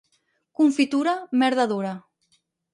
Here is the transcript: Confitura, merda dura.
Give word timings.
Confitura, 0.59 1.13
merda 1.43 1.67
dura. 1.73 1.95